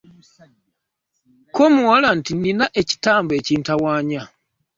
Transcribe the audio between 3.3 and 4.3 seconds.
ekitawaanya.